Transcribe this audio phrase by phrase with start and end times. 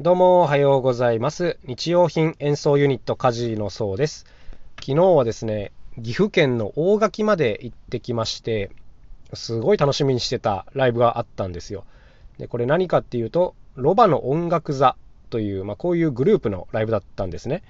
[0.00, 1.58] どうもおはようございます。
[1.64, 4.26] 日用品演奏ユニットカジのそうです。
[4.78, 8.70] 昨日はですね、岐阜県の大垣まで行ってきまして、
[9.34, 11.82] すごい楽しみにしてたライブがあったんですよ。
[12.38, 14.94] で、これ何かっていうと、ロバの音楽座
[15.30, 17.64] という、まあ、こういうグループのライブだったんですね。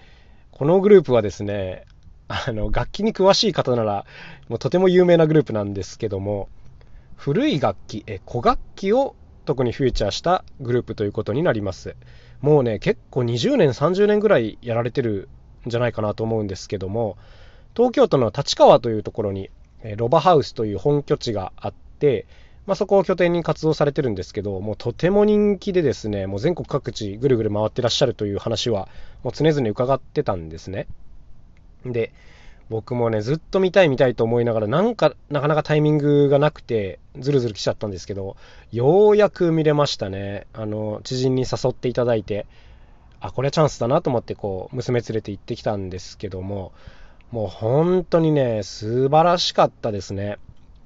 [0.50, 1.86] このグループはですね、
[2.28, 4.04] あの、楽器に詳しい方なら、
[4.50, 6.50] もうとても有名なグループなんですけども、
[7.16, 9.16] 古い楽器、え古楽器を
[9.48, 11.96] 特にフューチャーしたグループということになります。
[12.42, 15.30] もうね、結構20年、30年ぐらいやられてる
[15.66, 17.16] んじゃないかなと思うんですけども、
[17.74, 19.48] 東京都の立川というところに、
[19.96, 22.26] ロバハウスという本拠地があって、
[22.66, 28.90] まあ、そこを拠点に活動されてるんですけど、もうとても人気でですね、もう全国各地ぐるぐる回ってらっしゃるという話は、
[29.22, 30.88] もう常々伺ってたんですね。
[31.86, 32.12] で、
[32.70, 38.36] 僕もね、ずっと見たい見たいと思いながら、なんか、なかなかタイミングがなくて、ずるずる来ちゃったんですけど、
[38.72, 40.46] ようやく見れましたね。
[40.52, 42.46] あの、知人に誘っていただいて、
[43.20, 46.72] あ、これはチャンスだなと思って、こう、娘連れて行ってきたんですけども、
[47.30, 50.38] もう本当にね、素晴らしかったですね。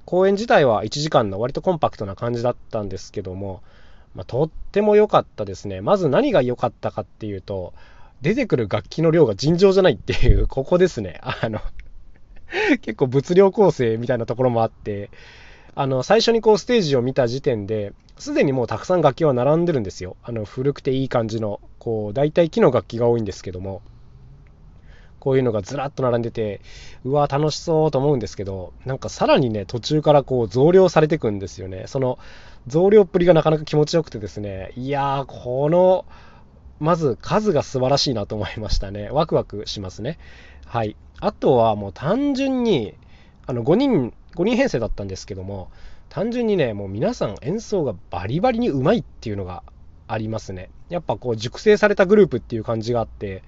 [0.05, 3.61] 公演自体は1時間の割とコンパクトな感じだったんですけども、
[4.15, 5.81] まあ、とっても良かったですね。
[5.81, 7.73] まず何が良かったかっていうと、
[8.23, 11.19] 出てくる楽器の量が尋常じゃないっていう、 ここですね。
[11.21, 11.59] あの、
[12.81, 15.11] 結構物量構成みたいなところもあって、
[15.75, 20.15] あの、最初にこうステージを見た時点で、すでにもうたくさん楽器は並んでるんですよ。
[20.23, 23.81] あの、古くていい感じの、こう、大体木の楽器が多いんですけども、
[25.19, 26.61] こういうのがずらっと並んでて、
[27.05, 31.85] うわ、楽しそうと思うんですけど、なんかさらにね、途中からこう増量されてくんですよね。
[31.87, 32.19] その
[32.67, 36.05] 増量っぷりがなかなか気持ちよくてですね、いやー、この、
[36.79, 39.09] まず数が素晴らしいなと思いましたね。
[39.09, 40.17] ワクワクしますね。
[40.65, 40.95] はい。
[41.19, 42.95] あとはもう単純に、
[43.45, 45.69] あの5人、5人編成だったんですけども、
[46.09, 49.63] 単純にね、もう皆さん演奏がバリバリにうまいっていうのが
[50.07, 50.69] ありますね。
[50.89, 53.43] やっぱこう熟成されたグループっていう感じがあって、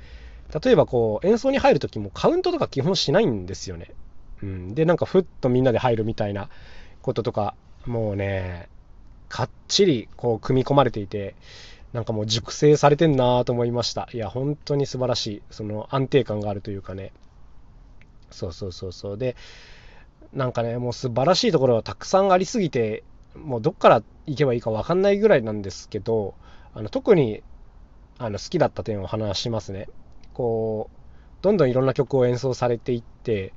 [0.63, 3.91] 例えばこう演奏に入るときもカウントとか基本しないんですよね。
[4.41, 4.75] うん。
[4.75, 6.49] で、なんかふっとみんなで入るみたいな
[7.02, 8.69] こととか、もうね、
[9.30, 11.35] かっちりこう組み込まれていて、
[11.95, 14.10] なんかもう熟成されてんなと思いました。
[14.11, 15.42] いや、本当に素晴らしい。
[15.50, 17.14] その安定感があるというかね。
[18.32, 19.17] そうそうそうそう。
[19.17, 19.38] で、
[20.33, 26.33] なんかね、もう素晴らしいところはたくさんありすぎて、もうどっから行けばいいか分かんないぐらいなんですけど、
[26.73, 27.44] あの特に
[28.17, 29.88] あの好きだった点を話しますね。
[30.33, 33.54] こう、どんどんいろんな曲を演奏されていって、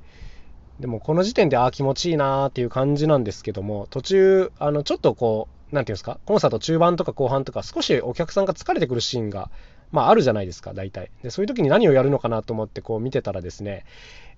[0.79, 9.49] でもこの時点でああ気持ちいいなーっていう感じなんですけども、途中、あのちょっとこう、なんていうんですか、コンサート中盤とか後半とか少しお客さんが疲れてくるシーンが、
[9.91, 11.11] まああるじゃないですか、大体。
[11.23, 13.85] で、そういう時に何をやるのかなと思ってこう見てたらですね、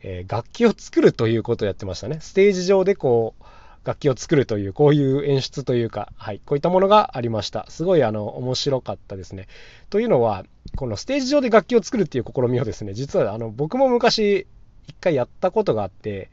[0.02, 2.18] えー楽器を作るということをやってましたね。
[2.22, 3.44] ステージ上でこう、
[3.84, 7.66] 楽器を作るという、こういう演出というか、はい、こういったものがありました。
[7.70, 9.48] すごいあの、面白かったですね。
[9.90, 14.46] というのは、このステージ上で楽器を作るっていう試みをですね、実はあの、僕も昔
[14.88, 16.30] 一回やったことがあって、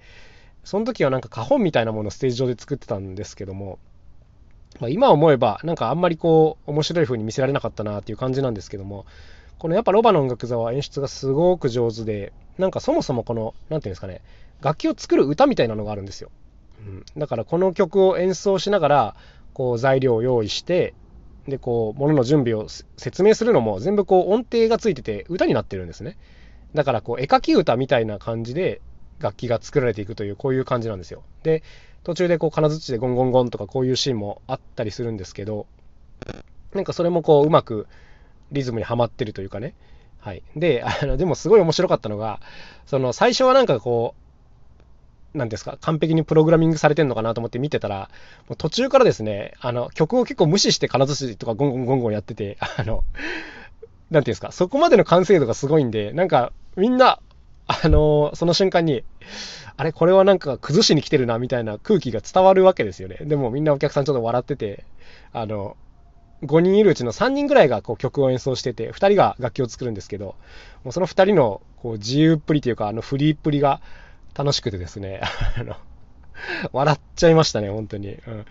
[0.65, 3.79] その時はなんか花本みたいなものをステージ上で作ってたんですけども、
[4.81, 9.07] まあ、今思えばなんかあんまりこう面白い風に見せられなかったなっていう感じなんですけども
[9.59, 14.21] このやっぱロバの音楽座は演出がすごく上手でなんかそもそもこの何ていうんですかね
[14.61, 16.31] 楽器を作る歌みたいなのがあるんですよ、
[16.81, 19.17] うん、だからこの曲を演奏しながら
[19.53, 20.95] こう材料を用意して
[21.49, 26.17] でこう物の準備を説明するのも全部こう音程がついてて歌になってるんですね。
[26.75, 28.83] だからこう絵描き歌みたいな感じで
[29.19, 31.23] 楽器が作られていくというこういう感じなんですよ。
[31.43, 31.63] で
[32.09, 35.67] 途中でこう金槌でゴンゴンゴンとかこういうシーンもあったりするんですけど
[36.73, 37.87] なんかそれもこううまく
[38.51, 39.75] リズムにはまってるというかね。
[40.19, 40.43] はい。
[40.57, 42.41] であのでもすごい面白かったのが
[42.87, 44.15] その最初はなんかこ
[45.35, 48.09] うなんですか完璧にプログラミングされてんのかなと思って見てたら
[48.49, 53.05] もう途中からですねあの曲を結構無視して金槌とかゴンゴンゴンゴンやっててあの
[54.11, 57.21] なんていうんですかそこまでの完成度がすごいんでなんかみんな
[57.67, 59.05] あのその瞬間に
[59.77, 63.17] あれこれはなんか崩しに来てるなみたいな空気が伝わるわけですよね。
[63.23, 64.85] でもみんなお客さんちょっと笑ってて、
[65.33, 65.77] あの、
[66.43, 70.37] 5人いるうちの3人ぐらいがこう曲を演奏してて、2人が楽器を作るんですけど、
[70.85, 73.81] もうその2人のこう自由っぷりというか、あのフリーっぷりが
[74.35, 75.21] 楽しくてですね、
[75.59, 75.77] あの、
[76.73, 78.11] 笑っちゃいましたね、本当に。
[78.11, 78.47] うん、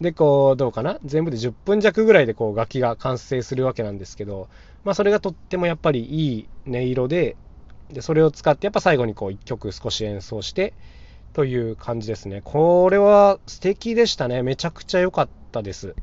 [0.00, 0.98] で、こう、どうかな？
[1.04, 4.48] 全部で10分弱ぐらいでこう楽器が完成するわけなんですけど、
[4.84, 7.36] まあそれがとってもやっぱりいい音色で、
[7.92, 10.74] でそれを使ってやっぱ最後にこう1曲少し演奏して
[11.32, 12.40] という感じですね。
[12.44, 14.42] これは素敵でしたね。
[14.42, 15.94] めちゃくちゃ良かったです。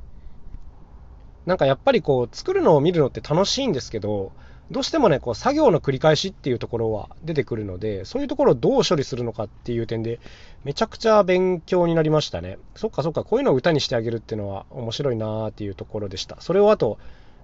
[1.45, 4.33] なんかやっぱりこう作るのを見るのって楽しいんですけど
[4.69, 10.19] どうしてもねこう作業の繰り返しっていうところは出てくるのでそういうところをどう処理するのかっていう点で
[10.65, 12.57] めちゃくちゃ勉強になりましたね。
[12.75, 16.35] そっかそっかこういうのを歌にしてあげるっていうのは面白いなーっていうところでした。
[16.41, 16.99] それをあと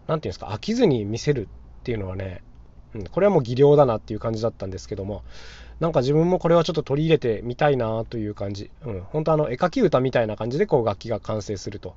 [0.08, 2.44] 何て言うんですか、飽きずに見せるっていうのはね、
[2.96, 5.24] うん、これはもう技量だなっていう感じだったんですけども、
[5.80, 8.70] なんか自分もこれはちょっと取り入れてみたいなという感じ。
[8.86, 11.96] うん、本当あの絵描き歌みたいな感じでこう楽器が完成すると。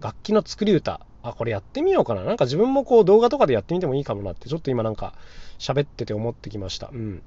[0.00, 2.24] 楽器の作り歌、あ、これやってみようかな。
[2.24, 5.14] なんか自分もこう動画とかでやってみてもいいかもなって、ちょっと今なんか
[5.58, 6.90] 喋ってて思ってきました。
[6.92, 7.22] うん。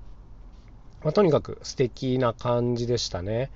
[1.04, 3.51] まあ、とにかく素敵な感じでしたね。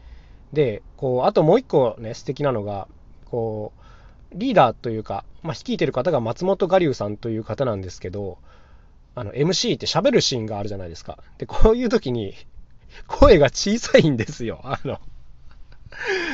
[0.53, 2.87] で、こう、あともう一個ね、素敵なのが、
[3.25, 8.37] こう、リーダーというか、まあ、率いてる方が松本我流さんという方なんですけど、
[9.15, 11.19] あの、MC って喋るシーンがあるじゃないですか。
[11.37, 12.33] で、こういう時に、
[13.07, 14.61] 声が小さいんですよ。
[14.63, 14.99] あの、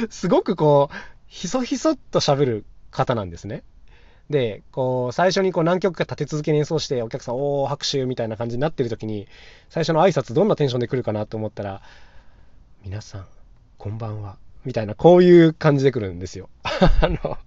[0.09, 0.95] すごくこう、
[1.27, 3.63] ひそひそっと喋る方なんですね。
[4.29, 9.27] で、こう、最初にこう何曲か立て続けに演奏して、お客さん、おー、拍手みたいな感じになってる時に、
[9.69, 11.81] 最初の挨拶どんなテンションで来るかなと思ったら、
[12.83, 13.25] 皆さん、
[13.77, 14.37] こんばんは。
[14.65, 16.49] みたいな、こういう感じで来るんですよ。
[16.63, 17.37] あの、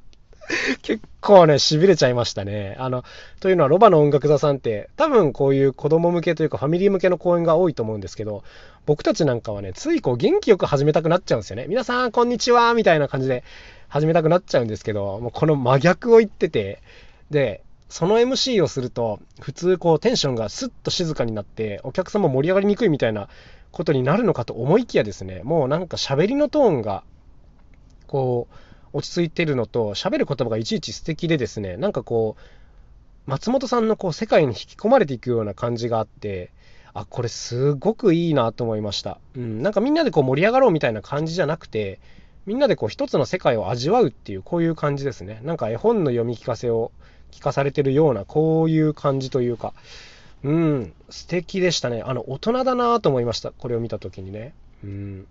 [0.82, 2.76] 結構ね、痺れちゃいましたね。
[2.78, 3.04] あの、
[3.40, 8.42] というのは、ロバの音楽座さんって、多分こういう子供向けというか、ファミリー向けの公演が多いと思うんですけど、
[8.86, 11.66] 僕たちなんかはね、ついこう元気よく始めたくなっちゃうんですよね。
[11.68, 13.44] 皆さん、こんにちはみたいな感じで
[13.88, 16.82] 始めたくなっちゃうんですけど、もうこの真逆を言ってて、
[17.30, 23.28] で、その MC をすると、普通こうテンションがスッと静かになって、お客さんも盛り上がりにくいみたいな
[23.72, 27.02] ことになるのかと思いきやですね、もうなんか喋りのトーンが、
[28.06, 28.54] こう、
[28.92, 36.50] 落ち着いてるのと、喋る言葉がいちいち素敵でですね、なんかこう、松本さんのこう世界に引き込まれていくような感じがあって、
[36.92, 39.18] あ、これすごくいいなと思いました。
[39.36, 42.00] うん、なんかみんなでこう盛り上がろうみたいな感じじゃなくて、
[42.46, 45.40] みんなでこう一つの世界を味わうっていう、こういう感じですね。
[45.44, 46.90] なんか絵本の読み聞かせを
[47.30, 49.72] 聞かされてるような、こういう感じというか、
[50.42, 52.02] うん、素敵でしたね。
[52.04, 53.52] あの、大人だなと思いました。
[53.52, 54.54] これを見た時にね。
[54.82, 55.26] うん。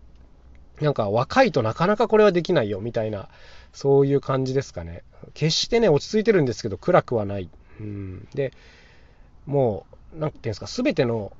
[0.81, 3.29] なんか若いとなかなかこれはできないよみたいな、
[3.73, 5.03] そういう感じですかね。
[5.33, 7.49] 決してね、落ち着いてるんですけど、暗くはない。
[7.79, 8.53] うん、で、
[9.45, 11.33] もう、なんていうんですか、すべての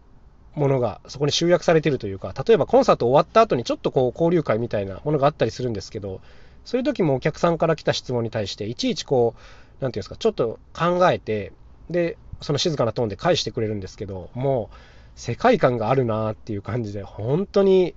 [0.56, 6.22] ものがそこに集約されてるというか、例えばコンサート終わった後にちょっとこう交流会みたいなものがあったりするんですけど、
[6.66, 9.36] そういう時もお客さんから来た質問に対して、いちいちこ
[9.80, 11.54] う、なんていうんですか、ちょっと考えて、
[11.90, 14.76] で、その静かなトーンで返してくれるんですけど、もう
[15.16, 17.96] 世界観があるなっていう感じで、本当に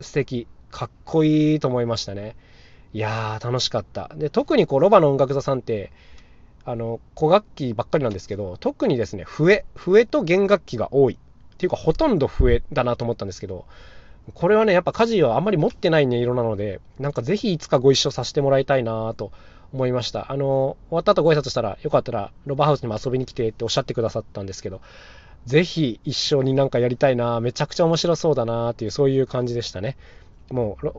[0.00, 0.46] 素敵。
[0.72, 2.34] かっこいいと思いましたね。
[2.92, 4.10] いやー、楽しかった。
[4.16, 5.92] で、特にこう、ロバの音楽座さんって、
[6.64, 11.14] あの、古楽器ばっかりなんですけど、特にですね、笛、笛と弦楽器が多い。
[11.14, 13.66] っていうか、ほとんど笛だなと思ったんですけど、
[14.34, 19.32] これはね、やっぱ家事はあんまり持ってない音色なので、なんかぜひいつかご一緒させてもらいたいなと
[19.72, 20.30] 思いました。
[20.30, 24.80] あの、終わった後ご挨拶したら、よかったら、ロバハウスにも遊びに来てっておっしゃってくださったんですけど、
[25.46, 29.96] ぜひ一緒になんかやりたいな、めちゃくちゃ面白そうだなっていう、そういう感じでしたね。
[30.52, 30.92] もう、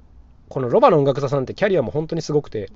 [0.50, 2.72] このロバの音楽座さんってキャリアも本当にすごくて、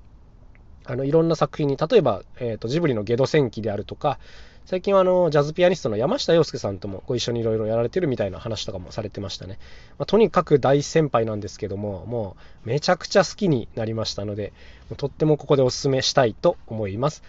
[0.86, 4.20] あのいろんな作品に、例えば、えーと、ジブリのゲド戦記であるとか、
[4.66, 9.60] 最近はあのジャズピアニストの山下洋輔さんともご一緒にいろいろやられてるみたいな話とかもされてましたね。
[9.98, 12.36] まあ、とにかく大先輩なんですけども、も
[12.66, 14.52] うめちゃくちゃ好きになりましたので、
[14.98, 17.24] とってもここでお勧めしたいと思います。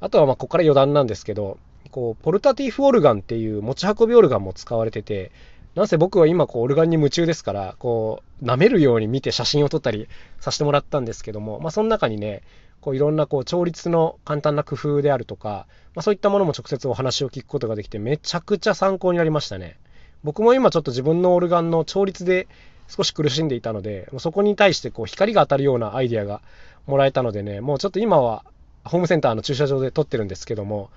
[0.00, 1.58] あとはまあここから余談なんですけど、
[1.90, 5.30] こうポルタティフオルガンっていう持ち運びオルガンも使われてて、
[5.74, 10.08] なんせ僕は今こうオルガンに夢中ですから、こう舐めるように見て写真を撮ったり
[10.40, 12.42] させてもらったんですけども、まあ、その中にね、
[12.80, 19.78] こういろんなこう調律の簡単な工夫であるとか、まあ、そういったものも直接お話を聞くことができてめちゃくちゃ参考になりましたね。
[20.24, 22.48] 僕も今ちょっと自分のオルガンの調律で
[22.88, 26.40] 少し苦しんでいたので、そこに対してこう光が当たるようなアイデアが
[26.86, 28.44] もらえたのでね、もうちょっと今は
[28.84, 30.90] ホームセンターの駐車場で撮ってるんですけども、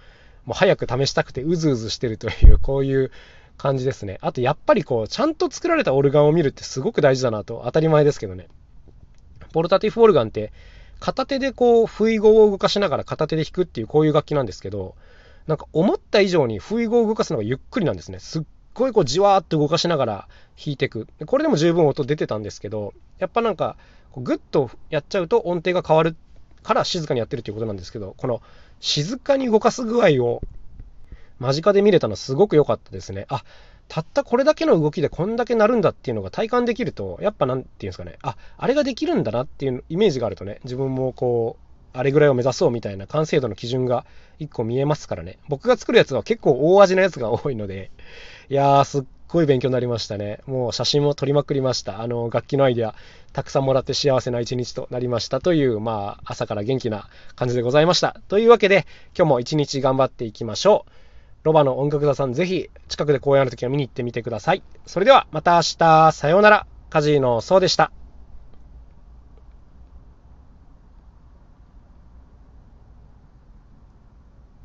[0.45, 3.11] もう早く試したくてうずうずしてるという、こういう
[3.57, 4.17] 感じですね。
[4.21, 8.47] あとやっぱりこう、ちゃんと作られたオルガンを見るってすごく大事だなと、当たり前ですけどね。
[9.53, 10.51] ポルタティフオルガンって、
[10.99, 14.95] 片手でこう、不意語を動かしながら片手で弾くっていうこういう楽器なんですけど、
[15.47, 18.19] なんか思った以上に不意語を動かすのがゆっくりなんですね。
[18.19, 18.43] すっ
[18.73, 20.27] ごいこうじわーっと動かしながら
[20.57, 21.07] 弾いていく。
[21.25, 23.75] これでも十分音出てたんですけど、やっぱなんか、
[24.15, 26.15] グッとやっちゃうと音程が変わる
[26.63, 28.41] から静かにやってるっていうことなんですけど、この
[28.79, 30.41] 静かに動かす具合を
[31.41, 33.25] 間近で見れたのすごく良かったですね。
[33.27, 33.43] あ、
[33.87, 44.05] たったこれだけの動きでこんだけなるんだっていうのが体感できると、やっぱ何て言うんですかね、あ、あれができるんだなっていうイメージがあるとね、自分もこう、あれぐらいを目指そうみたいな完成度の基準が
[44.39, 45.39] 1個見えますからね。
[45.49, 47.89] 僕が作るやつは結構大味なやつが多いので、
[48.49, 50.39] いやー、すっごい勉強になりましたね。
[50.45, 52.01] もう写真も撮りまくりました。
[52.01, 52.95] あの、楽器のアイデア、
[53.33, 58.21] たくさんもらって幸せな一日となりましたという、まあ、朝から元気な感じでございました。
[58.29, 58.85] というわけで、
[59.17, 60.91] 今日も一日頑張っていきましょう。
[61.43, 64.63] ロバの音楽座さん、ぜひ近くで公演あるときは見に行ってみてください。
[64.85, 66.67] それではまた明日、さようなら。
[66.91, 67.91] カジーのそうでした。